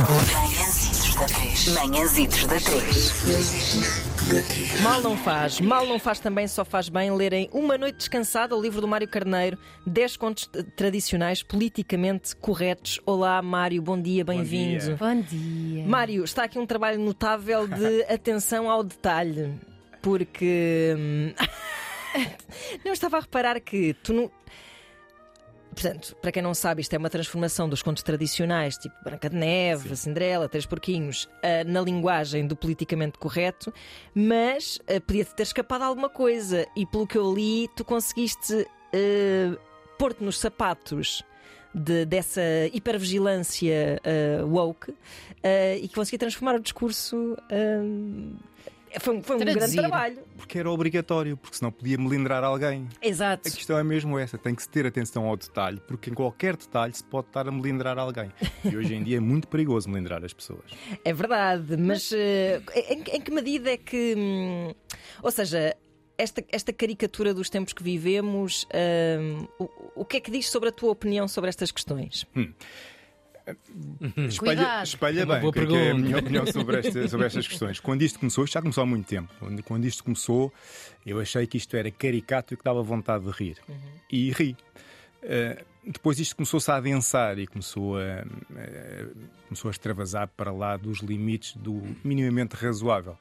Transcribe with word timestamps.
Manhãzitos 0.00 1.14
da 1.14 1.26
3. 1.26 1.68
Manhãzitos 1.74 2.46
da 2.46 2.58
3. 2.58 4.80
Mal 4.80 5.02
não 5.02 5.14
faz, 5.14 5.60
mal 5.60 5.86
não 5.86 5.98
faz 5.98 6.18
também, 6.18 6.48
só 6.48 6.64
faz 6.64 6.88
bem 6.88 7.14
lerem 7.14 7.50
Uma 7.52 7.76
Noite 7.76 7.98
Descansada, 7.98 8.56
o 8.56 8.62
livro 8.62 8.80
do 8.80 8.88
Mário 8.88 9.06
Carneiro, 9.06 9.58
10 9.86 10.16
contos 10.16 10.48
tradicionais 10.74 11.42
politicamente 11.42 12.34
corretos. 12.34 12.98
Olá, 13.04 13.42
Mário, 13.42 13.82
bom 13.82 14.00
dia, 14.00 14.24
bem-vindo. 14.24 14.96
Bom 14.96 15.20
dia. 15.20 15.86
Mário, 15.86 16.24
está 16.24 16.44
aqui 16.44 16.58
um 16.58 16.64
trabalho 16.64 16.98
notável 16.98 17.68
de 17.68 18.02
atenção 18.10 18.70
ao 18.70 18.82
detalhe, 18.82 19.52
porque. 20.00 20.94
hum, 20.96 21.34
não 22.86 22.94
estava 22.94 23.18
a 23.18 23.20
reparar 23.20 23.60
que 23.60 23.92
tu 24.02 24.14
não. 24.14 24.30
Portanto, 25.72 26.16
para 26.20 26.32
quem 26.32 26.42
não 26.42 26.52
sabe, 26.52 26.82
isto 26.82 26.92
é 26.94 26.98
uma 26.98 27.08
transformação 27.08 27.68
dos 27.68 27.80
contos 27.82 28.02
tradicionais, 28.02 28.76
tipo 28.76 28.94
Branca 29.04 29.30
de 29.30 29.36
Neve, 29.36 29.94
Cinderela, 29.96 30.48
Três 30.48 30.66
Porquinhos, 30.66 31.28
ah, 31.42 31.64
na 31.64 31.80
linguagem 31.80 32.46
do 32.46 32.56
politicamente 32.56 33.18
correto, 33.18 33.72
mas 34.14 34.78
ah, 34.88 35.00
podia-te 35.00 35.34
ter 35.34 35.44
escapado 35.44 35.82
alguma 35.84 36.08
coisa. 36.08 36.66
E 36.76 36.84
pelo 36.86 37.06
que 37.06 37.16
eu 37.16 37.32
li, 37.32 37.68
tu 37.76 37.84
conseguiste 37.84 38.66
ah, 38.92 39.58
pôr-te 39.98 40.22
nos 40.24 40.38
sapatos 40.38 41.22
de- 41.72 42.04
dessa 42.04 42.42
hipervigilância 42.72 44.00
ah, 44.04 44.44
woke 44.44 44.92
ah, 45.42 45.76
e 45.80 45.88
conseguir 45.88 46.18
transformar 46.18 46.56
o 46.56 46.60
discurso. 46.60 47.36
ah, 47.50 48.50
foi, 48.98 49.16
um- 49.16 49.22
foi 49.22 49.36
um 49.36 49.38
grande 49.38 49.76
trabalho. 49.76 50.18
Porque 50.36 50.58
era 50.58 50.70
obrigatório, 50.70 51.36
porque 51.36 51.56
senão 51.56 51.70
podia 51.70 51.96
melindrar 51.98 52.42
alguém. 52.42 52.88
Exato. 53.00 53.48
A 53.48 53.50
questão 53.52 53.78
é 53.78 53.84
mesmo 53.84 54.18
essa, 54.18 54.36
tem 54.38 54.54
que 54.54 54.62
se 54.62 54.68
ter 54.68 54.86
atenção 54.86 55.26
ao 55.26 55.36
detalhe, 55.36 55.80
porque 55.86 56.10
em 56.10 56.14
qualquer 56.14 56.56
detalhe 56.56 56.92
se 56.94 57.04
pode 57.04 57.28
estar 57.28 57.46
a 57.46 57.52
melindrar 57.52 57.98
alguém. 57.98 58.32
E 58.64 58.76
hoje 58.76 58.94
em 58.94 59.02
dia 59.04 59.18
é 59.18 59.20
muito 59.20 59.46
perigoso 59.48 59.88
melindrar 59.88 60.24
as 60.24 60.32
pessoas. 60.32 60.64
É 61.04 61.12
verdade, 61.12 61.76
mas 61.76 62.10
eh, 62.12 62.60
em, 62.88 63.02
em 63.16 63.20
que 63.20 63.30
medida 63.30 63.70
é 63.70 63.76
que. 63.76 64.14
hum, 64.16 64.72
ou 65.22 65.30
seja, 65.30 65.76
esta, 66.18 66.44
esta 66.50 66.72
caricatura 66.72 67.32
dos 67.32 67.48
tempos 67.48 67.72
que 67.72 67.82
vivemos, 67.82 68.66
hum, 69.20 69.46
o, 69.58 70.00
o 70.02 70.04
que 70.04 70.16
é 70.18 70.20
que 70.20 70.30
diz 70.30 70.48
sobre 70.50 70.68
a 70.68 70.72
tua 70.72 70.90
opinião 70.90 71.26
sobre 71.28 71.48
estas 71.48 71.70
questões? 71.70 72.26
Espelha, 72.34 72.54
Cuidado. 74.38 74.84
espelha 74.86 75.24
Uma 75.24 75.34
bem 75.34 75.40
boa 75.42 75.50
o 75.50 75.52
que 75.52 75.58
é, 75.60 75.66
que 75.66 75.74
é 75.74 75.90
a 75.90 75.94
minha 75.94 76.18
opinião 76.18 76.46
sobre, 76.46 76.78
esta- 76.78 77.06
sobre 77.08 77.26
estas 77.26 77.46
questões. 77.48 77.80
Quando 77.80 78.02
isto 78.02 78.18
começou, 78.18 78.44
isto 78.44 78.54
já 78.54 78.60
começou 78.60 78.82
há 78.82 78.86
muito 78.86 79.06
tempo. 79.06 79.32
Quando, 79.64 79.84
isto 79.84 80.04
começou, 80.04 80.52
eu 81.06 81.20
achei 81.20 81.46
que 81.46 81.56
isto 81.56 81.76
era 81.76 81.90
caricato 81.90 82.54
e 82.54 82.56
que 82.56 82.64
dava 82.64 82.82
vontade 82.82 83.24
de 83.24 83.30
rir. 83.30 83.56
E 84.10 84.30
ri. 84.32 84.56
Uh, 85.22 85.64
depois 85.84 86.18
isto 86.18 86.36
começou-se 86.36 86.70
a 86.70 86.76
adensar 86.76 87.38
e 87.38 87.46
começou 87.46 87.96
a, 87.98 88.02
eh, 88.56 89.06
começou 89.48 89.68
a 89.68 89.72
extravasar 89.72 90.28
para 90.28 90.52
lá 90.52 90.76
dos 90.76 90.98
limites 91.00 91.56
do 91.56 91.82
minimamente 92.04 92.54
razoável. 92.54 93.16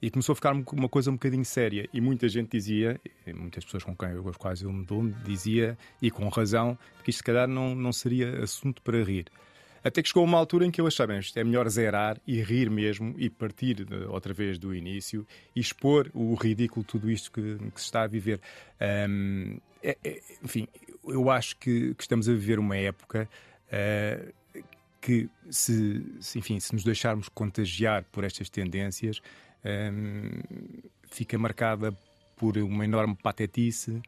E 0.00 0.10
começou 0.10 0.32
a 0.32 0.36
ficar 0.36 0.52
uma 0.52 0.88
coisa 0.88 1.10
um 1.10 1.14
bocadinho 1.14 1.44
séria. 1.44 1.88
E 1.92 2.00
muita 2.00 2.28
gente 2.28 2.50
dizia, 2.50 3.00
muitas 3.34 3.64
pessoas 3.64 3.82
com 3.82 3.96
quem 3.96 4.10
eu, 4.10 4.22
com 4.22 4.28
as 4.28 4.36
quais 4.36 4.62
eu 4.62 4.70
me 4.72 4.84
dou, 4.84 5.08
dizia, 5.24 5.76
e 6.00 6.08
com 6.10 6.28
razão, 6.28 6.78
que 7.02 7.10
isto 7.10 7.18
se 7.18 7.24
calhar 7.24 7.48
não, 7.48 7.74
não 7.74 7.92
seria 7.92 8.42
assunto 8.42 8.80
para 8.82 9.02
rir. 9.02 9.26
Até 9.84 10.02
que 10.02 10.08
chegou 10.08 10.24
uma 10.24 10.38
altura 10.38 10.64
em 10.64 10.70
que 10.70 10.80
eu 10.80 10.86
achei, 10.86 11.06
bem, 11.06 11.20
é 11.36 11.44
melhor 11.44 11.68
zerar 11.68 12.18
e 12.26 12.40
rir 12.42 12.70
mesmo 12.70 13.14
e 13.18 13.28
partir 13.28 13.84
de- 13.84 13.94
outra 14.06 14.32
vez 14.32 14.58
do 14.58 14.74
início 14.74 15.26
e 15.54 15.60
expor 15.60 16.10
o 16.14 16.34
ridículo 16.34 16.82
tudo 16.84 17.10
isto 17.10 17.30
que, 17.30 17.58
que 17.58 17.80
se 17.80 17.84
está 17.86 18.02
a 18.02 18.06
viver. 18.06 18.40
Ahm, 18.80 19.58
é- 19.82 19.98
é- 20.02 20.22
enfim, 20.42 20.66
eu 21.06 21.30
acho 21.30 21.56
que, 21.58 21.94
que 21.94 22.02
estamos 22.02 22.28
a 22.28 22.32
viver 22.32 22.58
uma 22.58 22.76
época 22.76 23.28
ah, 23.70 24.32
que, 25.02 25.28
se, 25.50 26.02
se, 26.18 26.38
enfim, 26.38 26.58
se 26.58 26.72
nos 26.72 26.82
deixarmos 26.82 27.28
contagiar 27.28 28.04
por 28.04 28.24
estas 28.24 28.48
tendências, 28.48 29.20
fica 31.10 31.36
marcada 31.38 31.92
por 32.36 32.56
uma 32.58 32.84
enorme 32.84 33.14
patetice, 33.14 34.00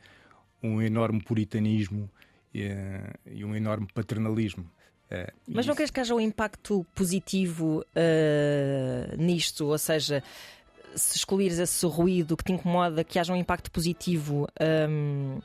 um 0.63 0.81
enorme 0.81 1.23
puritanismo 1.23 2.11
eh, 2.55 3.13
e 3.27 3.45
um 3.45 3.55
enorme 3.55 3.87
paternalismo. 3.95 4.69
Eh, 5.11 5.33
Mas 5.47 5.65
e 5.65 5.69
não 5.69 5.73
isso- 5.73 5.77
queres 5.77 5.91
que 5.91 6.01
haja 6.01 6.15
um 6.15 6.21
impacto 6.21 6.85
positivo 6.95 7.85
ah, 7.95 9.15
nisto? 9.17 9.67
Ou 9.67 9.79
seja, 9.79 10.23
se 10.97 11.17
escolheres 11.17 11.59
esse 11.59 11.85
ruído 11.87 12.37
que 12.37 12.45
te 12.45 12.53
incomoda, 12.53 13.05
que 13.05 13.19
haja 13.19 13.33
um 13.33 13.37
impacto 13.37 13.71
positivo, 13.71 14.47
hum, 14.89 15.39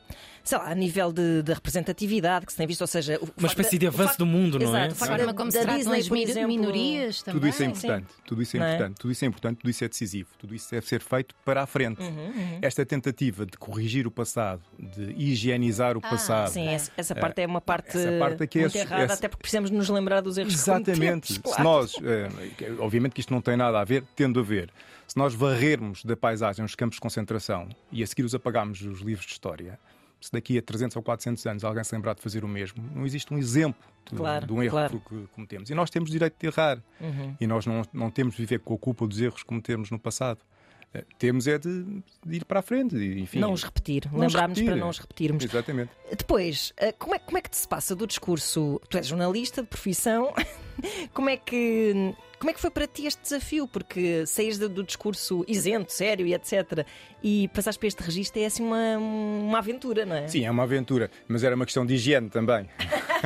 sei 0.43 0.57
lá, 0.57 0.71
a 0.71 0.75
nível 0.75 1.11
de, 1.13 1.43
de 1.43 1.53
representatividade 1.53 2.45
que 2.45 2.51
se 2.51 2.57
tem 2.57 2.65
visto, 2.65 2.81
ou 2.81 2.87
seja, 2.87 3.19
o 3.21 3.27
Uma 3.37 3.47
espécie 3.47 3.77
de 3.77 3.85
avanço 3.87 4.09
facto- 4.09 4.19
do 4.19 4.25
mundo, 4.25 4.57
não 4.57 4.75
é? 4.75 4.85
Exato, 4.85 4.89
o 4.89 4.91
A 4.91 4.95
facto 4.95 5.11
forma 5.11 5.25
da- 5.27 5.33
como 5.33 5.51
se 5.51 5.63
da 5.65 5.75
Disney, 5.77 5.99
as 5.99 6.07
por 6.07 6.17
exemplo, 6.17 6.47
minorias 6.47 7.21
também. 7.21 7.39
Tudo 7.39 7.47
isso 7.49 7.61
é 7.61 7.65
Sim. 7.65 7.71
importante, 7.71 8.07
tudo 8.25 8.41
isso 8.41 8.57
é 8.57 8.59
é? 8.59 8.63
importante, 8.63 8.95
tudo 8.99 9.11
isso 9.11 9.25
é 9.25 9.27
importante, 9.27 9.57
tudo 9.59 9.69
isso 9.69 9.83
é 9.83 9.87
decisivo, 9.89 10.29
tudo 10.39 10.55
isso 10.55 10.71
deve 10.71 10.87
ser 10.87 11.01
feito 11.01 11.35
para 11.45 11.61
a 11.61 11.65
frente. 11.67 12.01
Uhum, 12.01 12.59
Esta 12.61 12.85
tentativa 12.85 13.45
de 13.45 13.57
corrigir 13.57 14.07
o 14.07 14.11
passado, 14.11 14.61
de 14.79 15.11
higienizar 15.17 15.95
o 15.95 16.01
Ah, 16.03 16.09
passado. 16.09 16.49
Sim, 16.49 16.67
essa, 16.69 16.91
essa 16.97 17.13
parte 17.15 17.41
é 17.41 17.45
uma 17.45 17.61
parte, 17.61 17.97
essa 17.97 18.11
parte 18.17 18.43
é 18.43 18.47
que 18.47 18.59
é 18.59 18.61
muito 18.63 18.75
errada, 18.77 19.03
esse- 19.05 19.13
até 19.13 19.27
porque 19.27 19.41
precisamos 19.41 19.69
nos 19.69 19.89
lembrar 19.89 20.21
dos 20.21 20.37
erros 20.37 20.53
que 20.53 20.59
Exatamente. 20.59 21.39
cometemos, 21.39 21.41
Se 21.55 21.61
nós, 21.63 21.93
eh, 22.03 22.29
obviamente 22.79 23.13
que 23.13 23.19
isto 23.19 23.33
não 23.33 23.41
tem 23.41 23.55
nada 23.57 23.79
a 23.79 23.83
ver, 23.83 24.03
tendo 24.15 24.39
a 24.39 24.43
ver, 24.43 24.71
se 25.07 25.17
nós 25.17 25.33
varrermos 25.41 26.03
da 26.05 26.15
paisagem 26.15 26.63
os 26.63 26.75
campos 26.75 26.97
de 26.97 27.01
concentração 27.01 27.67
e 27.91 28.03
a 28.03 28.07
seguir 28.07 28.23
os 28.23 28.35
apagarmos 28.35 28.81
os 28.81 28.99
livros 29.01 29.25
de 29.25 29.31
história, 29.31 29.79
se 30.19 30.31
daqui 30.31 30.55
a 30.55 30.61
300 30.61 30.95
ou 30.97 31.01
400 31.01 31.43
anos 31.47 31.63
alguém 31.63 31.83
se 31.83 31.95
lembrar 31.95 32.13
de 32.13 32.21
fazer 32.21 32.43
o 32.43 32.47
mesmo, 32.47 32.83
não 32.93 33.05
existe 33.07 33.33
um 33.33 33.39
exemplo 33.39 33.81
de, 34.07 34.15
Claro, 34.15 34.45
de 34.45 34.53
um 34.53 34.61
erro 34.61 34.71
claro. 34.71 35.01
que 35.07 35.27
cometemos. 35.33 35.69
E 35.71 35.73
nós 35.73 35.89
temos 35.89 36.11
direito 36.11 36.35
de 36.39 36.45
errar. 36.45 36.77
Uhum. 36.99 37.35
E 37.41 37.47
nós 37.47 37.65
não, 37.65 37.81
não 37.91 38.11
temos 38.11 38.35
de 38.35 38.41
viver 38.41 38.59
com 38.59 38.75
a 38.75 38.77
culpa 38.77 39.07
dos 39.07 39.19
erros 39.19 39.39
que 39.41 39.47
cometemos 39.47 39.89
no 39.89 39.97
passado. 39.97 40.39
Eh, 40.93 41.05
Temos 41.17 41.47
é 41.47 41.57
de, 41.57 41.83
de 42.25 42.35
ir 42.35 42.45
para 42.45 42.59
a 42.59 42.61
frente. 42.61 42.95
Enfim, 42.95 43.39
Não 43.39 43.53
os 43.53 43.63
repetir, 43.63 44.03
lembrarmos 44.13 44.61
para 44.61 44.75
não 44.75 44.89
os 44.89 44.99
repetirmos. 44.99 45.43
Exatamente. 45.43 45.89
Depois, 46.15 46.73
eh, 46.77 46.91
como 46.91 47.15
é, 47.15 47.19
como 47.19 47.37
é 47.37 47.41
que 47.41 47.49
te 47.49 47.57
se 47.57 47.67
passa 47.67 47.95
do 47.95 48.05
discurso? 48.05 48.79
Tu 48.89 48.97
és 48.97 49.07
jornalista 49.07 49.61
de 49.61 49.67
profissão, 49.69 50.33
como 51.13 51.29
é 51.29 51.37
que. 51.37 52.13
Como 52.39 52.49
é 52.49 52.53
que 52.55 52.59
foi 52.59 52.71
para 52.71 52.87
ti 52.87 53.05
este 53.05 53.21
desafio? 53.21 53.67
Porque 53.67 54.25
saís 54.25 54.57
do, 54.57 54.67
do 54.67 54.83
discurso 54.83 55.45
isento, 55.47 55.93
sério 55.93 56.25
e 56.25 56.33
etc. 56.33 56.87
E 57.21 57.47
passaste 57.49 57.77
para 57.77 57.87
este 57.87 58.01
registro 58.01 58.41
é 58.41 58.45
assim 58.47 58.63
uma, 58.63 58.97
uma 58.97 59.59
aventura, 59.59 60.07
não 60.07 60.15
é? 60.15 60.27
Sim, 60.27 60.43
é 60.43 60.49
uma 60.49 60.63
aventura, 60.63 61.11
mas 61.27 61.43
era 61.43 61.55
uma 61.55 61.65
questão 61.65 61.85
de 61.85 61.93
higiene 61.93 62.31
também. 62.31 62.67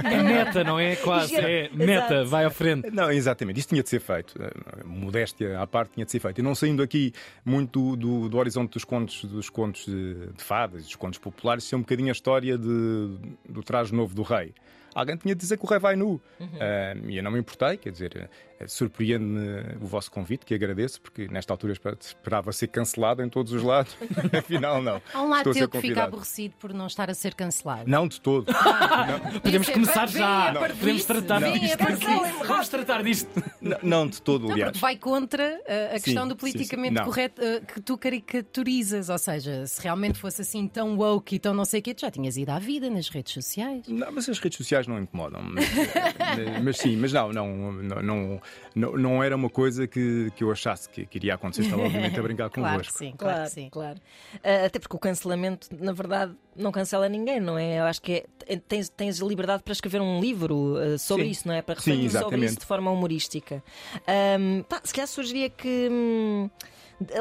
É 0.04 0.22
meta, 0.22 0.66
não 0.66 0.78
é? 0.78 0.98
Quase. 0.98 1.34
É 1.34 1.62
Exato. 1.68 1.78
meta, 1.78 2.26
vai 2.26 2.44
à 2.44 2.50
frente. 2.50 2.92
Não, 2.92 3.10
exatamente, 3.10 3.58
isso 3.58 3.70
tinha 3.70 3.82
de 3.82 3.88
ser 3.88 4.02
feito. 4.02 4.36
Eh, 4.38 4.84
Modéstia 4.84 5.62
à 5.62 5.66
parte 5.66 5.94
tinha 5.94 6.06
de 6.06 6.12
ser 6.12 6.20
feito. 6.20 6.40
E 6.40 6.42
não 6.42 6.54
saindo 6.54 6.84
aqui 6.84 7.14
muito 7.46 7.96
do, 7.96 8.28
do 8.28 8.38
horizonte 8.38 8.74
dos 8.74 8.84
contos, 8.84 9.24
dos 9.24 9.50
contos 9.50 9.86
de, 9.86 10.28
de 10.36 10.44
fadas, 10.44 10.84
dos 10.84 10.96
contos 10.98 11.20
populares, 11.20 11.64
isso 11.64 11.74
é 11.74 11.78
um 11.78 11.82
bocadinho 11.82 12.10
a 12.10 12.12
história 12.12 12.58
de- 12.58 13.16
do 13.48 13.64
traje 13.64 13.94
novo 13.96 14.14
do 14.14 14.24
rei. 14.24 14.54
Alguém 14.96 15.18
tinha 15.18 15.36
de 15.36 15.42
dizer 15.42 15.58
que 15.58 15.66
o 15.66 15.68
rei 15.68 15.78
vai 15.78 15.96
nu. 15.98 16.22
Eh, 16.40 16.96
e 17.10 17.18
eu 17.18 17.24
não 17.24 17.30
me 17.32 17.38
importei, 17.40 17.76
quer 17.76 17.92
dizer, 17.92 18.30
surpreende-me 18.68 19.76
o 19.82 19.86
vosso 19.86 20.10
convite, 20.12 20.46
que 20.46 20.54
agradeço, 20.54 21.02
porque 21.02 21.28
nesta 21.28 21.54
altura 21.54 21.74
esper- 21.74 21.98
esperava 22.00 22.52
ser 22.52 22.68
cancelado 22.68 23.22
em 23.22 23.30
todos 23.30 23.52
os 23.52 23.62
lados. 23.62 23.96
Afinal, 24.38 24.82
não. 24.82 25.02
Há 25.14 25.22
um 25.22 25.30
lado 25.30 25.52
teu 25.54 25.68
que 25.70 25.80
fica 25.82 26.04
aborrecido 26.04 26.54
por 26.60 26.74
não 26.74 26.88
estar 26.88 27.10
a 27.10 27.14
ser 27.14 27.34
cancelado. 27.34 27.90
Não 27.90 28.08
de 28.08 28.20
todo. 28.22 28.46
Não. 28.52 29.40
Podemos 29.42 29.70
começar 29.70 30.08
já. 30.08 30.54
Podemos 30.80 31.06
tratar 31.06 31.40
disto. 31.42 31.78
Vamos 32.48 32.70
tratar 32.70 33.04
disto. 33.04 33.30
Não, 33.62 33.78
não 33.84 34.08
de 34.08 34.22
todo, 34.22 34.44
Não, 34.46 34.52
aliás. 34.54 34.72
porque 34.72 34.82
vai 34.82 34.96
contra 34.98 35.44
uh, 35.62 35.96
a 35.96 36.00
questão 36.00 36.24
Sim, 36.24 36.30
do 36.30 36.36
politicamente 36.36 36.90
sim. 36.94 36.96
Não. 37.00 37.06
correto 37.06 37.42
uh, 37.42 37.66
que 37.66 37.82
tu 37.82 37.98
caricaturizas. 37.98 39.10
Ou 39.10 39.18
seja, 39.18 39.66
se 39.68 39.82
realmente 39.82 40.20
fosse 40.20 40.42
assim 40.42 40.68
tão 40.68 40.98
woke 40.98 41.36
e 41.36 41.40
tão 41.40 41.54
não 41.54 41.66
sei 41.66 41.80
o 41.80 41.84
quê, 41.84 41.94
tu 41.94 42.02
já 42.02 42.12
tinhas 42.12 42.38
ido 42.38 42.50
à 42.52 42.60
vida 42.60 42.90
nas 42.90 43.10
redes 43.10 43.34
sociais. 43.34 43.88
Não, 43.88 44.12
mas 44.12 44.30
as 44.30 44.40
redes 44.40 44.58
sociais 44.58 44.88
não 44.88 45.00
incomodam. 45.00 45.42
Mas, 45.42 45.66
mas- 45.76 46.64
mas 46.64 46.78
sim, 46.78 46.96
mas 46.98 47.12
não, 47.14 47.32
não, 47.32 47.72
não, 48.02 48.42
não, 48.76 48.94
não, 48.94 49.24
era 49.24 49.36
uma 49.36 49.50
coisa 49.50 49.88
que, 49.88 50.32
que 50.36 50.44
eu 50.44 50.52
achasse 50.52 50.90
que, 50.90 51.06
que 51.06 51.18
iria 51.18 51.36
acontecer. 51.36 51.64
Estava 51.64 51.84
obviamente 51.84 52.20
a 52.20 52.24
brincar 52.24 52.50
Claro 52.52 52.70
que 52.70 52.72
convosco. 52.90 52.98
sim, 52.98 53.14
claro, 53.18 53.36
Claro, 53.36 53.50
que 53.50 53.54
sim. 53.56 53.70
claro. 53.70 54.00
Ah, 54.44 54.66
até 54.66 54.80
porque 54.80 54.96
o 54.96 55.00
cancelamento, 55.00 55.68
na 55.80 55.92
verdade, 55.94 56.34
não 56.56 56.72
cancela 56.72 57.08
ninguém, 57.10 57.40
não 57.40 57.58
é? 57.58 57.80
Eu 57.80 57.84
acho 57.86 58.02
que 58.02 58.26
é- 58.48 58.58
tens, 58.58 58.90
tens 58.90 59.20
liberdade 59.20 59.64
para 59.64 59.74
escrever 59.74 60.02
um 60.02 60.20
livro 60.20 60.76
ah, 60.78 60.98
sobre 60.98 61.26
Sim. 61.26 61.32
isso, 61.32 61.48
não 61.48 61.56
é? 61.56 61.62
Para 61.62 61.76
Sim, 61.80 61.92
refletir 61.92 62.10
sobre 62.12 62.20
exatamente. 62.26 62.50
isso 62.52 62.60
de 62.60 62.66
forma 62.66 62.92
humorística. 62.92 63.64
Pá, 64.70 64.82
se 64.84 64.94
calhar 64.94 65.08
sugeria 65.08 65.50
que. 65.50 65.88
Hum, 65.92 66.50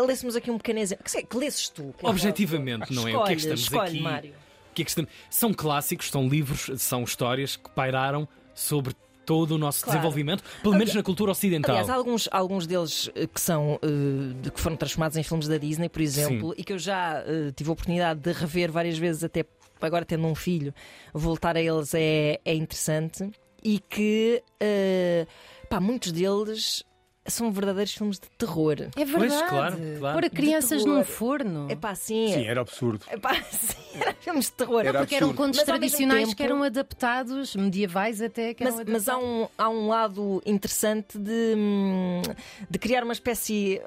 Lêssemos 0.07 0.37
aqui 0.37 0.51
um 0.53 0.57
pequeno 0.57 0.79
exemplo. 0.79 1.05
Que, 1.05 1.23
que 1.25 1.37
lesses 1.37 1.69
tu? 1.69 1.93
Que 1.99 2.07
é 2.07 2.09
Objetivamente, 2.09 2.93
não 2.95 3.09
é? 3.09 3.17
O 3.17 3.25
que 3.25 3.33
é 3.33 3.35
que 3.35 3.41
Escolhe, 3.41 3.55
estamos 3.55 3.61
escolhe, 3.63 3.89
aqui? 3.91 4.01
Mário. 4.03 4.31
O 4.71 4.75
que 4.75 4.83
é 4.83 4.85
que 4.85 4.91
estamos... 4.91 5.11
São 5.29 5.53
clássicos, 5.53 6.11
são 6.11 6.29
livros, 6.29 6.71
são 6.81 7.03
histórias 7.03 7.57
que 7.57 7.69
pairaram 7.71 8.29
sobre 8.55 8.95
todo 9.25 9.53
o 9.53 9.59
nosso 9.59 9.83
Claro. 9.85 9.99
desenvolvimento, 9.99 10.43
pelo 10.63 10.75
menos 10.75 10.95
na 10.95 11.03
cultura 11.03 11.33
ocidental. 11.33 11.71
Aliás, 11.75 11.91
há 11.91 11.95
alguns, 11.95 12.29
alguns 12.31 12.67
deles 12.67 13.11
eh, 13.15 13.27
que 13.27 13.41
são 13.41 13.79
eh, 13.83 14.51
que 14.51 14.61
foram 14.61 14.77
transformados 14.77 15.17
em 15.17 15.23
filmes 15.23 15.49
da 15.49 15.57
Disney, 15.59 15.89
por 15.89 16.01
exemplo, 16.03 16.55
e 16.57 16.63
que 16.65 16.73
eu 16.73 16.79
já 16.79 17.23
eh, 17.27 17.53
tive 17.55 17.71
a 17.71 17.73
oportunidade 17.73 18.21
de 18.21 18.33
rever 18.33 18.71
várias 18.71 18.99
vezes, 18.99 19.25
até 19.25 19.45
agora 19.81 20.05
tendo 20.05 20.27
um 20.27 20.35
filho, 20.35 20.73
voltar 21.13 21.57
a 21.57 21.61
eles 21.61 21.93
é, 21.95 22.41
é 22.45 22.55
interessante. 22.55 23.31
E 23.63 23.79
que 23.79 24.43
eh, 24.61 25.27
pá, 25.71 25.81
muitos 25.81 26.13
deles 26.13 26.85
são 27.27 27.51
verdadeiros 27.51 27.93
filmes 27.95 28.19
de 28.19 28.29
terror. 28.37 28.77
É 28.97 29.05
verdade. 29.05 29.49
claro, 29.49 29.77
claro. 29.99 30.21
Pôr 30.21 30.31
crianças 30.31 30.85
num 30.85 31.03
forno. 31.05 31.71
Epá, 31.71 31.95
sim. 31.95 32.29
Sim, 32.33 32.45
era 32.47 32.61
absurdo. 32.61 33.05
Epá, 33.11 33.35
sim, 33.51 33.77
era 34.01 34.15
filmes 34.15 34.47
de 34.47 34.53
terror. 34.53 34.81
Era 34.85 34.99
Porque 34.99 35.15
eram 35.15 35.29
absurdo. 35.29 35.47
contos 35.47 35.57
Mas, 35.59 35.67
tradicionais 35.67 36.29
que 36.29 36.35
tempo- 36.37 36.53
eram 36.53 36.63
adaptados, 36.63 37.57
medievais 37.57 38.21
até. 38.21 38.53
Que 38.55 38.63
eram 38.65 38.77
Mas, 38.77 38.87
mas 38.87 39.09
há, 39.09 39.17
um, 39.19 39.49
há 39.57 39.69
um 39.71 39.89
lado 39.89 40.43
interessante 40.45 41.19
de, 41.19 41.55
hum, 41.57 42.23
de 42.69 42.79
criar 42.79 43.03
uma 43.05 43.13
espécie 43.13 43.81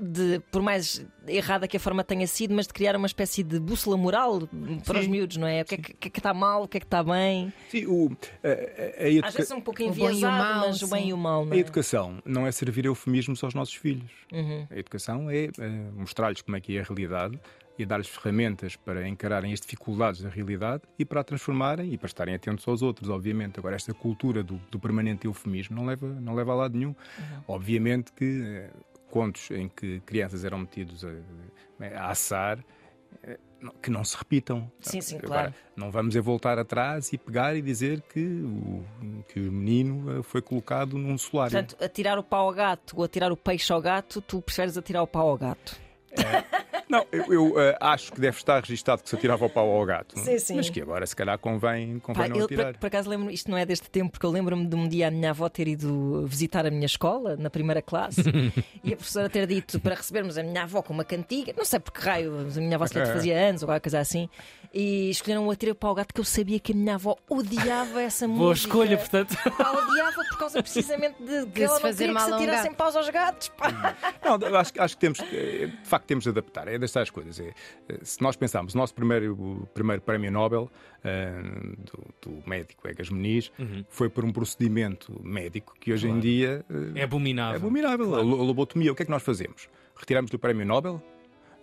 de, 0.00 0.40
por 0.50 0.62
mais 0.62 1.04
errada 1.26 1.66
que 1.68 1.76
a 1.76 1.80
forma 1.80 2.02
tenha 2.04 2.26
sido, 2.26 2.54
mas 2.54 2.66
de 2.66 2.72
criar 2.72 2.96
uma 2.96 3.06
espécie 3.06 3.42
de 3.42 3.58
bússola 3.60 3.96
moral 3.96 4.40
para 4.84 4.98
os 4.98 5.04
Sim. 5.04 5.10
miúdos, 5.10 5.36
não 5.36 5.46
é? 5.46 5.62
O 5.62 5.64
que 5.64 5.74
é 5.74 5.78
que, 5.78 5.92
que 5.94 6.08
é 6.08 6.10
que 6.10 6.18
está 6.20 6.32
mal, 6.32 6.62
o 6.64 6.68
que 6.68 6.76
é 6.76 6.80
que 6.80 6.86
está 6.86 7.02
bem. 7.02 7.52
Sim, 7.70 7.86
o, 7.86 8.10
a, 8.42 8.48
a- 8.48 8.52
a 8.52 9.06
Às 9.08 9.12
educa- 9.14 9.30
vezes 9.32 9.50
é 9.50 9.54
um 9.54 9.60
pouco 9.60 9.82
O 9.82 9.86
bom 9.86 9.92
e 9.94 9.98
o 9.98 10.04
enviesado, 10.10 10.36
mau, 10.36 10.68
mas 10.68 10.82
o 10.82 10.88
bem 10.88 11.08
e 11.08 11.12
o 11.12 11.16
mal, 11.18 11.44
não 11.44 11.52
a 11.52 11.56
é? 11.56 11.58
educação 11.58 12.18
não 12.24 12.46
é 12.46 12.52
servir 12.52 12.84
eufemismos 12.86 13.42
aos 13.44 13.54
nossos 13.54 13.74
filhos. 13.74 14.10
Uhum. 14.32 14.66
A 14.70 14.76
educação 14.78 15.30
é, 15.30 15.44
eh, 15.46 15.50
mostrar-lhes 15.94 16.40
como 16.42 16.56
é 16.56 16.60
que 16.60 16.76
é 16.76 16.80
a 16.80 16.84
realidade 16.84 17.38
e 17.78 17.86
dar-lhes 17.86 18.08
ferramentas 18.08 18.74
para 18.74 19.06
encararem 19.06 19.52
as 19.52 19.60
dificuldades 19.60 20.20
da 20.20 20.28
realidade 20.28 20.82
e 20.98 21.04
para 21.04 21.20
a 21.20 21.24
transformarem 21.24 21.92
e 21.92 21.96
para 21.96 22.06
estarem 22.08 22.34
atentos 22.34 22.66
aos 22.66 22.82
outros, 22.82 23.08
obviamente. 23.08 23.58
Agora, 23.60 23.76
esta 23.76 23.94
cultura 23.94 24.42
do, 24.42 24.60
do 24.68 24.80
permanente 24.80 25.26
eufemismo 25.28 25.76
não 25.76 25.86
leva, 25.86 26.08
não 26.20 26.34
leva 26.34 26.52
a 26.52 26.54
lado 26.56 26.76
nenhum. 26.76 26.88
Uhum. 26.90 27.42
Obviamente 27.46 28.12
que 28.12 28.24
eh, 28.44 28.70
contos 29.10 29.50
em 29.50 29.68
que 29.68 30.00
crianças 30.00 30.44
eram 30.44 30.58
metidos 30.58 31.04
a, 31.04 31.08
a 31.96 32.10
assar. 32.10 32.58
eh, 33.22 33.38
Que 33.82 33.90
não 33.90 34.04
se 34.04 34.16
repitam. 34.16 34.70
Sim, 34.80 35.00
sim, 35.00 35.16
Agora, 35.16 35.26
claro. 35.50 35.54
Não 35.76 35.90
vamos 35.90 36.14
é 36.14 36.20
voltar 36.20 36.58
atrás 36.58 37.12
e 37.12 37.18
pegar 37.18 37.56
e 37.56 37.62
dizer 37.62 38.00
que 38.02 38.20
o, 38.20 38.84
que 39.28 39.40
o 39.40 39.50
menino 39.52 40.18
eh, 40.18 40.22
foi 40.22 40.40
colocado 40.40 40.96
num 40.96 41.18
solário. 41.18 41.52
Portanto, 41.52 41.82
atirar 41.82 42.18
o 42.18 42.22
pau 42.22 42.46
ao 42.46 42.54
gato 42.54 42.96
ou 42.96 43.02
atirar 43.04 43.32
o 43.32 43.36
peixe 43.36 43.72
ao 43.72 43.80
gato, 43.80 44.20
tu 44.20 44.40
preferes 44.40 44.76
atirar 44.76 45.02
o 45.02 45.06
pau 45.06 45.28
ao 45.28 45.36
gato. 45.36 45.76
Não, 46.88 47.06
eu, 47.12 47.32
eu, 47.32 47.60
eh, 47.60 47.76
acho 47.80 48.12
que 48.12 48.20
deve 48.20 48.36
estar 48.36 48.60
registado 48.60 49.02
que 49.02 49.08
se 49.08 49.16
atirava 49.16 49.44
o 49.44 49.50
pau 49.50 49.68
ao 49.70 49.84
gato. 49.84 50.18
Sim, 50.18 50.38
sim. 50.38 50.56
Mas 50.56 50.70
que 50.70 50.80
agora, 50.80 51.06
se 51.06 51.14
calhar, 51.14 51.38
convém, 51.38 51.98
convém 51.98 52.22
Pá, 52.24 52.28
não 52.28 52.36
eu, 52.38 52.44
atirar. 52.46 52.72
por, 52.72 52.80
por 52.80 52.86
acaso 52.86 53.10
lembro 53.10 53.30
isto 53.30 53.50
não 53.50 53.58
é 53.58 53.66
deste 53.66 53.90
tempo, 53.90 54.10
porque 54.12 54.24
eu 54.24 54.30
lembro-me 54.30 54.66
de 54.66 54.74
um 54.74 54.88
dia 54.88 55.08
a 55.08 55.10
minha 55.10 55.30
avó 55.30 55.48
ter 55.48 55.68
ido 55.68 56.24
visitar 56.26 56.64
a 56.66 56.70
minha 56.70 56.86
escola 56.86 57.36
na 57.36 57.50
primeira 57.50 57.82
classe 57.82 58.22
e 58.82 58.92
a 58.92 58.96
professora 58.96 59.28
ter 59.28 59.46
dito 59.46 59.78
para 59.80 59.94
recebermos 59.94 60.38
a 60.38 60.42
minha 60.42 60.62
avó 60.62 60.82
com 60.82 60.92
uma 60.92 61.04
cantiga, 61.04 61.52
não 61.56 61.64
sei 61.64 61.78
por 61.78 61.92
que 61.92 62.00
raio, 62.00 62.32
mas 62.44 62.56
a 62.56 62.60
minha 62.60 62.76
avó 62.76 62.86
se 62.86 62.94
calhar 62.94 63.12
fazia 63.12 63.38
anos 63.38 63.62
ou 63.62 63.68
qualquer 63.68 63.80
coisa 63.82 64.00
assim, 64.00 64.28
e 64.72 65.10
escolheram 65.10 65.46
o 65.46 65.50
Atirei 65.50 65.74
para 65.74 65.90
o 65.90 65.94
Gato 65.94 66.12
que 66.14 66.20
eu 66.20 66.24
sabia 66.24 66.58
que 66.60 66.72
a 66.72 66.74
minha 66.74 66.94
avó 66.94 67.16
odiava 67.28 68.02
essa 68.02 68.26
música. 68.28 68.42
Boa 68.44 68.54
escolha, 68.54 68.98
portanto. 68.98 69.36
Pá, 69.56 69.70
odiava 69.72 70.24
por 70.28 70.38
causa 70.38 70.62
precisamente 70.62 71.22
de 71.22 71.46
que 71.46 71.52
De 71.52 71.62
ela 71.64 71.76
se 71.76 71.82
não 71.82 71.88
fazer 71.90 72.04
queria 72.06 72.08
que 72.08 72.12
mal 72.14 72.24
se 72.26 72.30
a 72.30 72.34
um 72.34 72.36
atirassem 72.38 72.70
gato. 72.70 72.76
paus 72.76 72.96
aos 72.96 73.08
gatos. 73.08 73.48
Pá. 73.48 73.96
Não, 74.24 74.56
acho, 74.56 74.72
acho 74.78 74.94
que 74.94 75.00
temos, 75.00 75.20
eh, 75.20 75.66
de 75.82 75.88
facto, 75.88 76.04
temos 76.06 76.24
de 76.24 76.30
adaptar. 76.30 76.68
É 76.68 76.77
destas 76.78 77.10
coisas. 77.10 77.38
É, 77.40 77.52
eh, 77.88 77.98
se 78.02 78.22
nós 78.22 78.36
pensarmos, 78.36 78.74
o 78.74 78.78
nosso 78.78 78.94
primeiro, 78.94 79.34
o 79.34 79.66
primeiro 79.74 80.00
prémio 80.02 80.30
Nobel 80.30 80.70
eh, 81.04 81.32
do, 82.22 82.30
do 82.30 82.48
médico 82.48 82.86
Egas 82.88 83.10
Meniz 83.10 83.50
foi 83.88 84.08
por 84.08 84.24
um 84.24 84.32
procedimento 84.32 85.18
médico 85.22 85.74
que 85.80 85.92
hoje 85.92 86.08
em 86.08 86.18
dia 86.20 86.64
eh, 86.70 87.00
É 87.00 87.02
abominável. 87.04 87.54
é 87.54 87.56
abominável. 87.56 88.14
A 88.14 88.20
lo- 88.22 88.40
a 88.40 88.44
lobotomia. 88.44 88.92
O 88.92 88.94
que 88.94 89.02
é 89.02 89.04
que 89.04 89.10
nós 89.10 89.22
fazemos? 89.22 89.68
Retiramos 89.96 90.30
do 90.30 90.38
prémio 90.38 90.64
Nobel? 90.66 91.02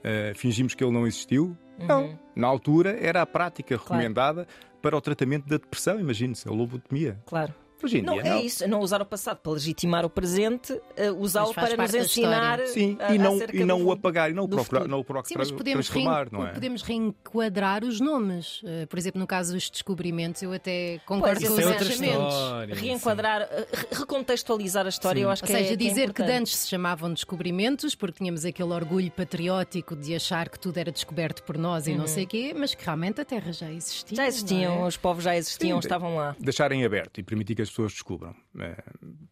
Eh, 0.04 0.34
fingimos 0.36 0.76
que 0.76 0.84
ele 0.84 0.92
não 0.94 1.08
existiu? 1.08 1.58
Não. 1.80 2.18
Na 2.36 2.48
altura 2.48 2.98
era 3.02 3.22
a 3.22 3.26
prática 3.26 3.76
recomendada 3.76 4.48
para 4.82 4.96
o 4.96 5.02
tratamento 5.02 5.48
da 5.48 5.58
depressão, 5.58 6.00
imagine-se, 6.00 6.48
a 6.48 6.52
lobotomia. 6.52 7.18
Claro. 7.26 7.54
Hoje 7.86 8.00
em 8.00 8.02
Não, 8.02 8.14
dia, 8.14 8.22
é 8.24 8.30
não. 8.30 8.40
isso, 8.42 8.68
não 8.68 8.80
usar 8.80 9.02
o 9.02 9.06
passado 9.06 9.38
para 9.38 9.52
legitimar 9.52 10.06
o 10.06 10.10
presente, 10.10 10.80
eh, 10.96 11.12
usá-lo 11.12 11.54
para 11.54 11.78
nos 11.78 11.94
ensinar. 11.94 12.60
Sim, 12.68 12.98
a- 13.00 13.14
e 13.14 13.18
não, 13.18 13.40
e 13.54 13.64
não 13.64 13.78
do- 13.80 13.86
o 13.86 13.92
apagar, 13.92 14.32
e 14.32 14.34
não 14.34 14.44
o 14.46 14.50
procurar, 14.50 14.88
não 14.88 15.00
o 15.00 15.04
procurar 15.04 15.28
Sim, 15.28 15.36
mas 15.38 15.52
podemos, 15.52 15.88
transformar, 15.88 16.28
não 16.32 16.46
é? 16.48 16.52
podemos 16.52 16.82
reenquadrar 16.82 17.84
os 17.84 18.00
nomes. 18.00 18.62
Uh, 18.64 18.88
por 18.90 18.98
exemplo, 18.98 19.20
no 19.20 19.28
caso 19.28 19.54
dos 19.54 19.70
descobrimentos, 19.70 20.42
eu 20.42 20.52
até 20.52 21.00
concordo 21.06 21.40
Pois, 21.40 21.48
com 21.48 21.54
os 21.54 21.60
é 21.60 21.76
achamentos. 21.78 22.80
Reenquadrar, 22.80 23.42
eh, 23.44 23.68
re- 23.72 23.88
recontextualizar 24.00 24.86
a 24.86 24.90
história, 24.90 25.22
eu 25.22 25.30
acho 25.30 25.44
Ou 25.44 25.48
que 25.48 25.54
seja, 25.54 25.66
é, 25.66 25.68
que 25.68 25.74
é 25.74 25.90
dizer 25.90 26.08
que, 26.14 26.22
de 26.24 26.24
importante. 26.24 26.40
antes 26.40 26.56
se 26.56 26.70
chamavam 26.70 27.14
descobrimentos, 27.14 27.96
porque 27.96 28.18
tínhamos 28.20 28.46
aquele 28.46 28.74
orgulho 28.74 29.12
patriótico 29.12 29.96
de 29.96 30.16
achar 30.16 30.50
que 30.50 30.60
tudo 30.60 30.78
era 30.78 30.92
descoberto 30.92 31.44
por 31.44 31.58
nós 31.58 31.88
e 31.88 31.94
não 31.96 32.08
sei 32.08 32.24
o 32.24 32.28
quê, 32.28 32.54
mas 32.58 32.74
que 32.74 32.84
realmente 32.84 33.22
a 33.22 33.26
Terra 33.26 33.52
já 33.52 33.72
existia. 33.72 34.16
Já 34.16 34.28
existiam, 34.28 34.84
é? 34.84 34.88
os 34.88 34.98
povos 34.98 35.24
já 35.24 35.36
existiam, 35.36 35.80
Sim, 35.82 35.86
estavam 35.88 36.16
lá. 36.16 36.36
Deixarem 36.40 36.84
aberto 36.86 37.20
e 37.20 37.24
permitir 37.24 37.56
que 37.56 37.62
as 37.62 37.70
pessoas 37.76 37.92
descubram. 37.92 38.34
Eh, 38.60 38.84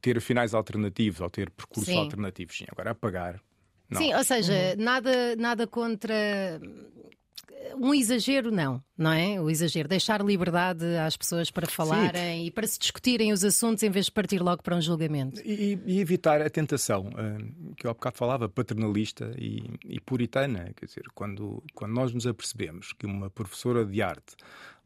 ter 0.02 0.20
finais 0.22 0.54
alternativos 0.54 1.22
ou 1.22 1.30
ter 1.30 1.50
percursos 1.50 1.94
Sim. 1.94 2.00
alternativos, 2.00 2.58
sim. 2.58 2.66
Agora 2.70 2.92
apagar. 2.92 3.40
Não. 3.90 4.02
Sim, 4.02 4.14
ou 4.14 4.24
seja, 4.24 4.54
Uhum. 4.54 4.84
nada, 4.84 5.36
nada 5.36 5.66
contra. 5.68 6.14
Um 7.78 7.94
exagero, 7.94 8.52
não, 8.52 8.84
não 8.98 9.12
é? 9.12 9.40
O 9.40 9.50
exagero, 9.50 9.88
deixar 9.88 10.22
liberdade 10.24 10.84
às 10.98 11.16
pessoas 11.16 11.50
para 11.50 11.66
falarem 11.66 12.46
e 12.46 12.52
para 12.52 12.68
se 12.68 12.78
discutirem 12.78 13.32
os 13.32 13.44
assuntos 13.44 13.82
em 13.84 13.90
vez 13.90 14.08
de 14.08 14.12
partir 14.12 14.42
logo 14.42 14.62
para 14.62 14.76
um 14.76 14.82
julgamento. 14.82 15.42
E, 15.44 15.80
e 15.86 16.00
evitar 16.00 16.42
a 16.42 16.50
tentação, 16.50 17.10
eh, 17.18 17.38
que 17.78 17.88
eu 17.88 17.92
há 17.92 17.94
bocado 17.94 18.18
falava, 18.18 18.50
paternalista 18.50 19.34
e, 19.40 19.64
e 19.86 20.00
puritana. 20.02 20.72
Quer 20.76 20.86
dizer, 20.86 21.04
quando, 21.16 21.64
quando 21.74 21.94
nós 21.94 22.14
nos 22.14 22.28
apercebemos 22.28 22.92
que 22.94 23.06
uma 23.06 23.30
professora 23.30 23.86
de 23.86 24.02
arte 24.02 24.36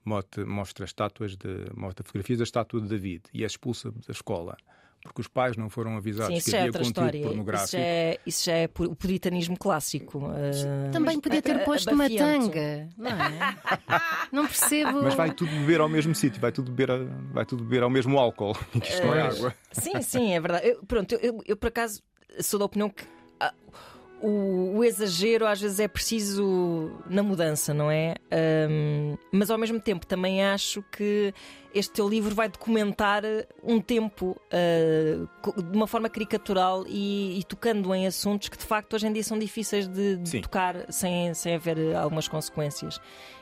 mostra, 0.08 0.46
mostra 0.46 0.86
estátuas 0.86 1.36
de, 1.36 1.66
mostra 1.76 2.04
fotografias 2.06 2.40
da 2.40 2.44
estátua 2.44 2.82
de 2.82 2.88
David 2.88 3.24
e 3.34 3.44
é 3.44 3.48
expulsa 3.48 3.92
da 3.92 4.12
escola 4.12 4.56
porque 5.04 5.22
os 5.22 5.28
pais 5.28 5.56
não 5.56 5.70
foram 5.70 5.96
avisados 5.96 6.34
Sim, 6.34 6.38
isso 6.38 6.50
que 6.50 6.56
é 6.56 6.60
havia 6.60 6.70
outra 6.70 6.84
conteúdo 6.84 7.06
história. 7.06 7.18
Isso 7.20 7.28
pornográfico. 7.30 7.72
já 7.72 7.80
é, 7.80 8.20
isso 8.26 8.46
já 8.46 8.54
é 8.54 8.66
o 8.66 8.96
puritanismo 8.96 9.58
clássico. 9.58 10.22
eh, 10.36 10.90
Também 10.92 11.18
podia 11.22 11.42
ter 11.42 11.64
posto 11.64 11.94
uma 11.94 12.10
tanga, 12.10 12.90
não 12.98 13.10
é? 13.12 13.56
Não 14.34 14.46
percebo. 14.46 15.04
Mas 15.04 15.14
vai 15.14 15.32
tudo 15.34 15.50
beber 15.52 15.80
ao 15.80 15.88
mesmo 15.88 16.14
sítio, 16.14 16.42
vai 16.42 16.52
tudo 16.52 16.72
beber, 16.72 16.92
a- 16.92 17.06
vai 17.32 17.46
tudo 17.46 17.64
beber 17.64 17.84
ao 17.84 17.90
mesmo 17.90 18.18
álcool. 18.20 18.54
que 18.74 18.80
Isto 18.80 19.06
não 19.06 19.16
é 19.16 19.22
Pois. 19.22 19.36
água. 19.38 19.56
Sim, 19.72 20.02
sim, 20.02 20.34
é 20.34 20.40
verdade. 20.42 20.68
Eu, 20.68 20.84
pronto, 20.86 21.14
eu, 21.14 21.20
eu- 21.22 21.44
eu, 21.46 21.56
por 21.56 21.68
acaso 21.68 22.02
sou 22.42 22.60
da 22.60 22.66
opinião 22.66 22.90
que 22.90 23.06
ah, 23.40 23.54
o, 24.22 24.78
o 24.78 24.84
exagero 24.84 25.46
às 25.46 25.62
vezes 25.62 25.80
é 25.80 25.88
preciso 25.88 26.92
na 27.10 27.22
mudança, 27.22 27.74
não 27.74 27.90
é? 27.92 28.16
Ahm, 28.32 29.16
mas 29.32 29.50
ao 29.52 29.58
mesmo 29.58 29.80
tempo 29.80 30.06
também 30.06 30.44
acho 30.44 30.84
que 30.92 31.34
este 31.74 31.94
teu 31.94 32.10
livro 32.10 32.34
vai 32.34 32.50
documentar 32.50 33.24
um 33.64 33.80
tempo 33.80 34.36
co- 35.42 35.62
de 35.62 35.78
uma 35.78 35.86
forma 35.86 36.10
caricatural 36.10 36.86
e, 36.88 37.40
e 37.40 37.44
tocando 37.44 37.94
em 37.94 38.08
assuntos 38.08 38.50
que 38.50 38.58
de 38.58 38.66
facto 38.66 38.94
hoje 38.96 39.06
em 39.08 39.14
dia 39.14 39.24
são 39.24 39.38
difíceis 39.38 39.88
de, 39.88 40.18
de 40.18 40.30
Sim. 40.30 40.42
tocar 40.42 40.92
sem, 40.92 41.34
sem 41.34 41.56
haver 41.56 41.96
algumas 41.96 42.28
consequências. 42.28 43.00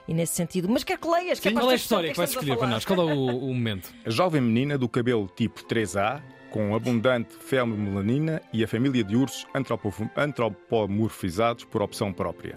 E 0.08 0.14
nesse 0.14 0.34
sentido, 0.34 0.68
mas 0.70 0.84
quer 0.84 0.98
que 1.00 1.08
leias, 1.08 1.40
quer 1.40 1.54
Qual 1.54 1.70
é 1.70 1.74
a 1.74 1.76
história 1.76 2.12
que 2.12 2.18
vais 2.18 2.30
escolher 2.30 2.58
para 2.58 2.68
nós? 2.68 2.86
Qual 2.86 3.00
é 3.10 3.14
o, 3.14 3.26
o 3.26 3.54
momento? 3.54 3.92
A 4.06 4.10
jovem 4.10 4.42
menina 4.42 4.78
do 4.78 4.88
cabelo 4.90 5.28
tipo 5.36 5.64
3A, 5.64 6.22
com 6.56 6.74
abundante 6.74 7.36
femomelanina 7.36 8.42
e 8.54 8.64
a 8.64 8.68
família 8.70 9.04
de 9.04 9.14
ursos 9.14 9.46
antropo- 9.54 10.10
antropomorfizados 10.16 11.66
por 11.66 11.82
opção 11.82 12.14
própria. 12.14 12.56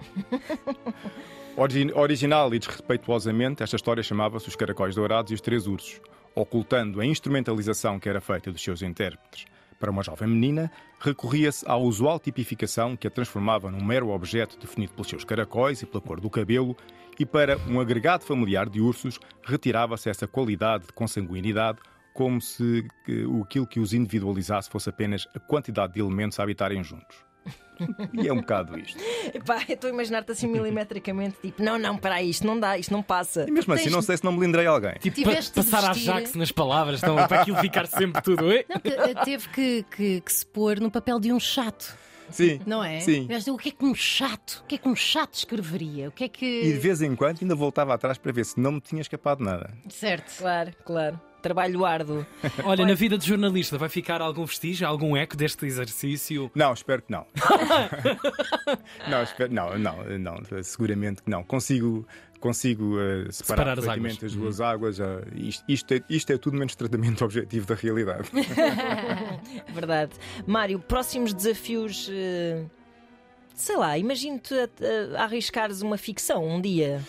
Origi- 1.59 1.91
Original 1.93 2.55
e 2.55 2.61
desrespeituosamente, 2.61 3.61
esta 3.61 3.75
história 3.75 4.01
chamava-se 4.01 4.47
Os 4.47 4.55
Caracóis 4.55 4.95
Dourados 4.95 5.33
e 5.33 5.35
os 5.35 5.41
Três 5.41 5.67
Ursos, 5.67 6.01
ocultando 6.33 7.01
a 7.01 7.05
instrumentalização 7.05 7.99
que 7.99 8.09
era 8.09 8.21
feita 8.21 8.53
dos 8.53 8.63
seus 8.63 8.83
intérpretes. 8.83 9.47
Para 9.81 9.91
uma 9.91 10.05
jovem 10.05 10.29
menina, 10.29 10.71
recorria-se 11.01 11.69
à 11.69 11.77
usual 11.77 12.21
tipificação 12.21 12.97
que 12.97 13.09
a 13.09 13.11
transformava 13.11 13.69
num 13.69 13.83
mero 13.85 14.11
objeto 14.11 14.57
definido 14.61 14.93
pelos 14.93 15.09
seus 15.09 15.25
caracóis 15.25 15.83
e 15.83 15.87
pela 15.87 16.01
cor 16.01 16.21
do 16.21 16.31
cabelo, 16.31 16.77
e 17.19 17.27
para 17.27 17.59
um 17.69 17.81
agregado 17.81 18.25
familiar 18.25 18.69
de 18.69 18.81
ursos, 18.81 19.19
retirava-se 19.43 20.09
essa 20.09 20.29
qualidade 20.29 20.87
de 20.87 20.93
consanguinidade, 20.93 21.81
como 22.19 22.41
se 22.41 22.85
aquilo 23.45 23.65
que 23.65 23.79
os 23.79 23.93
individualizasse 23.93 24.69
fosse 24.69 24.89
apenas 24.91 25.29
a 25.37 25.39
quantidade 25.39 25.93
de 25.93 26.01
elementos 26.01 26.41
a 26.41 26.43
habitarem 26.43 26.83
juntos. 26.83 27.17
E 28.13 28.27
é 28.27 28.33
um 28.33 28.39
bocado 28.39 28.77
isto. 28.77 28.99
Epá, 29.33 29.63
eu 29.69 29.75
estou 29.77 29.89
a 29.89 29.93
imaginar-te 29.93 30.33
assim 30.33 30.49
milimetricamente, 30.49 31.37
tipo, 31.41 31.63
não, 31.63 31.79
não, 31.79 31.97
para 31.97 32.17
aí, 32.17 32.29
isto 32.31 32.45
não 32.45 32.59
dá, 32.59 32.77
isto 32.77 32.91
não 32.93 33.05
passa. 33.05 33.45
E 33.49 33.53
mesmo 33.53 33.73
assim, 33.73 33.89
não 33.89 34.03
sei 34.03 34.17
se 34.17 34.25
não 34.25 34.33
me 34.33 34.41
lindrei 34.45 34.67
alguém. 34.67 34.95
Tipo, 34.95 35.23
pa- 35.23 35.31
passar 35.55 35.85
a 35.85 35.93
vestir- 35.93 36.07
Jax 36.07 36.35
nas 36.35 36.51
palavras, 36.51 37.01
então, 37.01 37.15
para 37.29 37.43
aquilo 37.43 37.57
ficar 37.59 37.87
sempre 37.87 38.21
tudo. 38.21 38.43
Não, 38.47 38.81
que, 38.81 38.89
eh, 38.89 39.15
teve 39.25 39.49
que, 39.51 39.85
que- 39.97 40.21
que 40.21 40.33
se 40.33 40.45
pôr 40.45 40.81
no 40.81 40.91
papel 40.91 41.21
de 41.21 41.33
um 41.33 41.39
chato, 41.39 41.97
Sim. 42.31 42.61
não 42.67 42.83
é? 42.83 42.99
Sim. 42.99 43.29
Mas 43.31 43.47
O 43.47 43.57
que 43.57 43.69
é 43.69 43.73
que 43.73 43.85
um 43.85 43.95
chato? 43.95 44.63
O 44.65 44.67
que 44.67 44.75
é 44.75 44.79
que 44.79 44.89
um 44.89 44.97
chato 44.97 45.35
escreveria? 45.35 46.09
O 46.09 46.11
que 46.11 46.25
é 46.25 46.29
que. 46.29 46.45
E 46.63 46.73
de 46.73 46.79
vez 46.81 47.01
em 47.01 47.15
quando 47.15 47.39
ainda 47.43 47.55
voltava 47.55 47.95
atrás 47.95 48.19
para 48.19 48.33
ver 48.33 48.45
se 48.45 48.59
não 48.59 48.73
me 48.73 48.81
tinha 48.81 49.03
escapado 49.03 49.45
nada. 49.45 49.73
Certo. 49.89 50.37
Claro, 50.39 50.73
claro. 50.85 51.21
Trabalho 51.43 51.85
árduo. 51.85 52.27
Olha, 52.65 52.85
na 52.85 52.95
vida 52.95 53.17
de 53.17 53.27
jornalista 53.27 53.79
vai 53.79 53.89
ficar 53.89 54.21
algum 54.21 54.45
vestígio, 54.45 54.87
algum 54.87 55.17
eco 55.17 55.37
deste 55.37 55.65
exercício? 55.67 56.51
Não, 56.55 56.73
espero 56.73 57.03
que 57.03 57.13
não. 57.13 57.25
não, 59.09 59.23
espero, 59.23 59.53
não, 59.53 59.79
não, 59.79 59.97
não, 60.19 60.63
seguramente 60.63 61.23
que 61.23 61.31
não. 61.31 61.43
Consigo, 61.45 62.07
consigo 62.41 62.99
eh, 63.01 63.31
separar, 63.31 63.77
Separar 63.77 63.79
as 63.79 63.85
perfeitamente 63.85 64.19
águas. 64.19 64.33
as 64.33 64.37
duas 64.39 64.61
águas. 64.61 65.01
ah, 65.01 65.23
isto, 65.35 65.65
isto, 65.69 65.95
é, 65.95 66.03
isto 66.11 66.33
é 66.33 66.39
tudo 66.39 66.57
menos 66.57 66.75
tratamento 66.75 67.25
objetivo 67.25 67.67
da 67.67 67.75
realidade. 67.75 68.29
verdade. 69.73 70.13
Mário, 70.47 70.79
próximos 70.79 71.33
desafios. 71.33 72.09
eh, 72.13 72.65
Sei 73.55 73.77
lá, 73.77 73.99
imagino-te 73.99 74.55
a, 74.55 74.69
a 75.21 75.25
arriscares 75.25 75.83
uma 75.83 75.99
ficção 75.99 76.47
um 76.47 76.61
dia. 76.61 77.03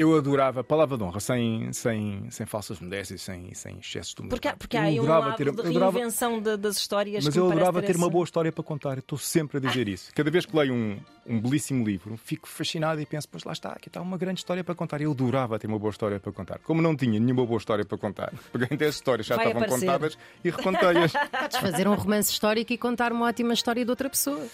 Eu 0.00 0.16
adorava, 0.16 0.62
palavra 0.62 0.96
de 0.96 1.02
honra, 1.02 1.18
sem, 1.18 1.72
sem, 1.72 2.30
sem 2.30 2.46
falsas 2.46 2.78
modéstias, 2.78 3.20
sem, 3.20 3.52
sem 3.52 3.78
excessos 3.80 4.14
de 4.14 4.20
humor. 4.20 4.30
Porque, 4.30 4.46
há- 4.46 4.56
porque 4.56 4.76
Eu 4.76 4.80
há 4.80 4.84
aí 4.84 5.00
um 5.00 5.02
adorava 5.02 5.26
lado 5.26 5.36
ter- 5.36 5.52
de 5.52 5.60
adorava- 5.60 5.90
reinvenção 5.98 6.40
de- 6.40 6.56
das 6.56 6.76
histórias 6.76 7.24
Mas 7.24 7.34
que 7.34 7.40
eu 7.40 7.50
adorava 7.50 7.82
ter 7.82 7.96
uma 7.96 8.08
boa 8.08 8.24
história 8.24 8.52
para 8.52 8.62
contar. 8.62 8.92
Eu 8.92 8.98
Estou 9.00 9.18
sempre 9.18 9.58
a 9.58 9.60
dizer 9.60 9.88
isso. 9.88 10.12
Cada 10.14 10.30
vez 10.30 10.46
que 10.46 10.56
leio 10.56 10.72
um, 10.72 11.00
um 11.26 11.40
belíssimo 11.40 11.84
livro, 11.84 12.16
fico 12.16 12.46
fascinado 12.48 13.00
e 13.00 13.06
penso, 13.06 13.28
pois 13.28 13.42
lá 13.42 13.52
está, 13.52 13.70
aqui 13.72 13.88
está 13.88 14.00
uma 14.00 14.16
grande 14.16 14.38
história 14.40 14.62
para 14.62 14.74
contar. 14.74 15.00
Eu 15.00 15.10
adorava 15.10 15.58
ter 15.58 15.66
uma 15.66 15.78
boa 15.80 15.90
história 15.90 16.20
para 16.20 16.30
contar. 16.32 16.58
Como 16.60 16.80
não 16.80 16.94
tinha 16.94 17.18
nenhuma 17.18 17.44
boa 17.44 17.58
história 17.58 17.84
para 17.84 17.98
contar, 17.98 18.32
peguei 18.52 18.68
até 18.70 18.86
as 18.86 18.94
histórias 18.94 19.26
já 19.26 19.34
Vai 19.34 19.46
estavam 19.48 19.62
aparecer. 19.64 19.86
contadas 19.86 20.18
e 20.44 20.50
recontei-as. 20.50 21.12
Podes 21.40 21.56
fazer 21.58 21.88
um 21.88 21.94
romance 21.94 22.30
histórico 22.30 22.72
e 22.72 22.78
contar 22.78 23.10
uma 23.12 23.26
ótima 23.26 23.52
história 23.52 23.84
de 23.84 23.90
outra 23.90 24.08
pessoa. 24.08 24.46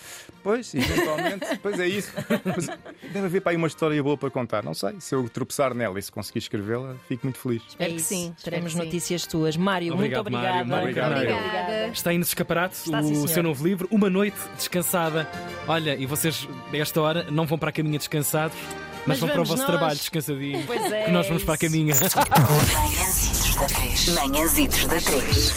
Pois, 0.42 0.74
eventualmente, 0.74 1.58
pois 1.62 1.78
é 1.78 1.86
isso. 1.88 2.10
Mas 2.44 2.66
deve 3.12 3.26
haver 3.26 3.40
para 3.42 3.52
aí 3.52 3.56
uma 3.56 3.66
história 3.68 4.02
boa 4.02 4.16
para 4.16 4.30
contar. 4.30 4.62
Não 4.64 4.72
sei, 4.74 4.94
se 5.00 5.14
eu 5.14 5.28
tropeçar 5.34 5.74
nela 5.74 5.98
e 5.98 6.02
se 6.02 6.10
conseguir 6.12 6.38
escrevê-la, 6.38 6.94
fico 7.08 7.26
muito 7.26 7.38
feliz. 7.38 7.62
Espero 7.68 7.90
É 7.90 7.94
que 7.94 8.00
sim, 8.00 8.34
Teremos 8.42 8.72
que 8.72 8.78
sim. 8.78 8.84
notícias 8.86 9.26
tuas. 9.26 9.54
Mário, 9.56 9.92
Obrigado, 9.92 10.22
muito 10.22 10.36
obrigada. 10.36 10.64
Mário. 10.64 10.82
Obrigado, 10.88 11.10
Mário. 11.12 11.36
Obrigada. 11.36 11.86
Está 11.88 12.10
aí 12.10 12.18
no 12.18 12.24
escaparate 12.24 12.76
Está, 12.76 13.00
o 13.00 13.04
sim, 13.04 13.26
seu 13.26 13.42
novo 13.42 13.66
livro, 13.66 13.86
Uma 13.90 14.08
Noite 14.08 14.36
Descansada. 14.56 15.28
Olha, 15.68 15.94
e 15.96 16.06
vocês, 16.06 16.48
a 16.72 16.76
esta 16.76 17.00
hora, 17.00 17.26
não 17.30 17.46
vão 17.46 17.58
para 17.58 17.70
a 17.70 17.72
caminha 17.72 17.98
descansados, 17.98 18.56
mas, 19.06 19.08
Mas 19.08 19.18
vão 19.18 19.28
para 19.28 19.42
o 19.42 19.44
vosso 19.44 19.62
nós. 19.62 19.66
trabalho 19.70 19.96
descansadinho. 19.98 20.62
Pois 20.66 20.92
é, 20.92 21.04
que 21.04 21.10
nós 21.10 21.26
vamos 21.26 21.44
para 21.44 21.54
a 21.54 21.58
caminha. 21.58 21.94
Manhãzitos 21.94 23.54
da 23.56 23.66
3. 23.66 24.08
Manhãzitos 24.14 24.86
da 24.86 25.00
3. 25.00 25.54